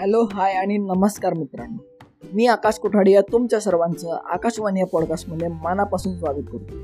[0.00, 1.76] Hello hi आणि नमस्कार मित्रांनो.
[2.32, 6.74] मी आकाश कोठाडिया तुमच्या सर्वांचं आकाशवाणी या पॉडकास्टमध्ये मनापासून स्वागत करतो.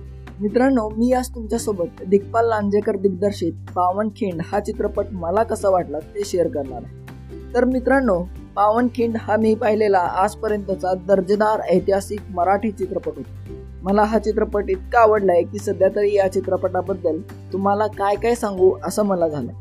[0.41, 6.49] मित्रांनो मी आज तुमच्यासोबत दिग्पाल लांजेकर दिग्दर्शित पावनखिंड हा चित्रपट मला कसा वाटला ते शेअर
[6.49, 7.55] करणार आहे.
[7.55, 8.19] तर मित्रांनो
[8.57, 13.53] पावनखिंड हा मी पाहिलेला आजपर्यंतचा दर्जेदार ऐतिहासिक मराठी चित्रपट होता.
[13.83, 17.21] मला हा चित्रपट इतका आवडलाय की सध्या तरी या चित्रपटाबद्दल
[17.53, 19.53] तुम्हाला काय काय सांगू असं मला झालं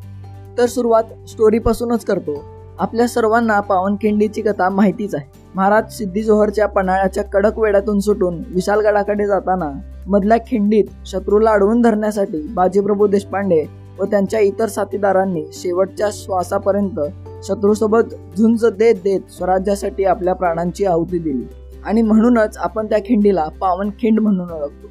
[0.58, 2.53] तर सुरुवात स्टोरीपासूनच करतो.
[2.80, 5.32] आपल्या सर्वांना पावनखिंडीची कथा माहितीच आहे.
[5.56, 9.72] महाराज सिद्धी जोहरच्या पन्हाळ्याच्या कडक वेड्यातून सुटून विशालगडाकडे जाताना
[10.08, 13.66] मधल्या खिंडीत शत्रूला अडवून धरण्यासाठी बाजीप्रभू देशपांडे
[14.00, 17.00] व त्यांच्या इतर साथीदारांनी शेवटच्या श्वासापर्यंत
[17.44, 21.44] शत्रूसोबत झुंज देत देत स्वराज्यासाठी आपल्या प्राणांची आहुती दिली.
[21.86, 24.88] आणि म्हणूनच आपण त्या खिंडीला पावनखिंड म्हणून ओळखतो.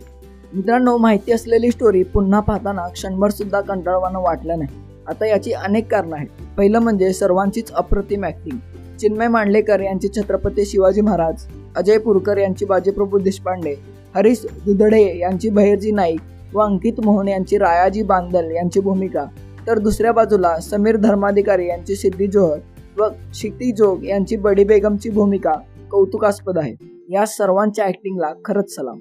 [0.55, 4.81] मित्रांनो माहिती असलेली स्टोरी पुन्हा पाहताना क्षणभर सुद्धा कंटाळवानं वाटलं नाही.
[5.09, 6.29] आता याची अनेक कारणं आहेत.
[6.57, 8.59] पहिलं म्हणजे सर्वांचीच अप्रतिम ऍक्टिंग
[8.99, 11.45] चिन्मय मांडलेकर यांचे छत्रपती शिवाजी महाराज
[11.77, 13.75] अजय पुरकर यांची बाजीप्रभू देशपांडे
[14.15, 16.21] हरीश दुधडे यांची बहिर्जी नाईक
[16.55, 19.25] व अंकित मोहन यांची रायाजी बांदल यांची भूमिका.
[19.67, 22.59] तर दुसऱ्या बाजूला समीर धर्माधिकारी यांची सिद्धी जोहर
[22.99, 25.53] व क्षिती जोग यांची बडी बेगमची भूमिका
[25.91, 26.75] कौतुकास्पद आहे.
[27.09, 28.99] या सर्वांच्या ऍक्टिंगला खरंच सलाम.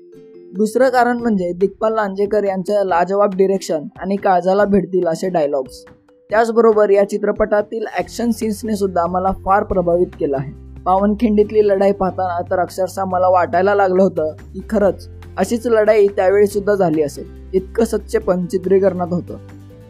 [0.53, 5.84] दुसरं कारण म्हणजे दिग्पाल लांजेकर यांचं लाजवाब डिरेक्शन आणि काळजाला भेटतील असे डायलॉग्स
[6.32, 10.52] त्याचबरोबर या चित्रपटातील ॲक्शन सीन्सने सुद्धा मला फार प्रभावित केलं आहे.
[10.86, 16.76] पावनखिंडीतली लढाई पाहताना तर अक्षरशः मला वाटायला लागलं होतं की खरंच अशीच लढाई त्यावेळी सुद्धा
[16.76, 17.26] झाली असेल.
[17.54, 19.38] इतकं सच्चेपण चित्रीकरणात होतं.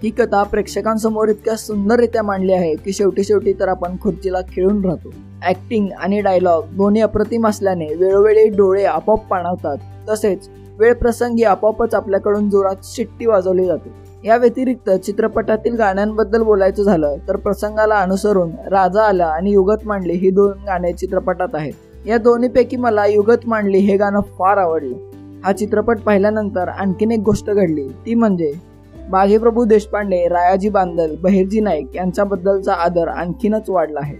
[0.04, 5.14] ही कथा प्रेक्षकांसमोर इतक्या सुंदररित्या मांडली आहे की शेवटी शेवटी तर आपण खुर्चीला खेळून राहतो.
[5.46, 9.78] ऍक्टिंग आणि डायलॉग दोन्ही अप्रतिम असल्याने वेळोवेळी डोळे आपोआप पाणवतात.
[10.10, 14.01] तसेच वेळ प्रसंगी आपोआपच आपल्याकडून जोरात शिट्टी वाजवली जाते.
[14.26, 20.30] या व्यतिरिक्त चित्रपटातील गाण्यांबद्दल बोलायचं झालं तर प्रसंगाला अनुसरून राजा आला आणि युगत मांडली ही
[20.30, 21.74] दोन गाणे चित्रपटात आहेत.
[22.06, 24.96] या दोन्हीपैकी मला युगत मांडली हे गाणं फार आवडलं.
[25.44, 27.88] हा चित्रपट पाहिल्यानंतर आणखीन एक गोष्ट घडली.
[28.06, 28.54] ती म्हणजे
[29.10, 34.16] बाजीप्रभू देशपांडे रायाजी बांदल बहिर्जी नाईक यांच्याबद्दलचा आदर आणखीनच वाढला आहे.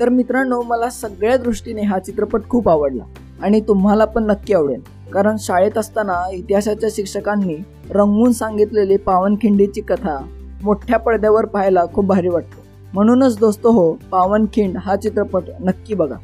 [0.00, 3.04] तर मित्रांनो मला सगळ्या दृष्टीने हा चित्रपट खूप आवडला
[3.42, 4.80] आणि तुम्हाला पण नक्की आवडेल.
[5.12, 7.56] कारण शाळेत असताना इतिहासाच्या शिक्षकांनी
[7.90, 10.18] रंगवून सांगितलेली पावनखिंडीची कथा
[10.62, 12.62] मोठ्या पडद्यावर पाहायला खूप भारी वाटतो.
[12.94, 16.16] म्हणूनच दोस्त हो पावनखिंड हा चित्रपट नक्की बघा.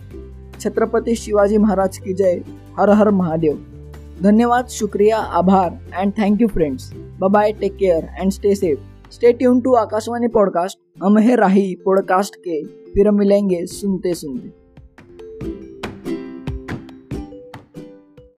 [0.64, 2.38] छत्रपती शिवाजी महाराज की जय
[2.78, 3.56] हर हर महादेव.
[4.22, 8.78] धन्यवाद शुक्रिया आभार and thank you friends bye take care and stay safe
[9.12, 14.63] stay tuned to Akashvani podcast हम हे राही पॉडकास्ट के फिर मिलेंगे सुनते सुनते.